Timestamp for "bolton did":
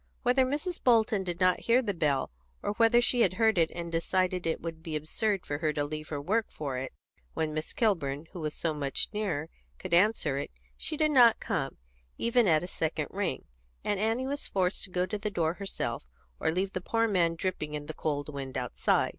0.83-1.39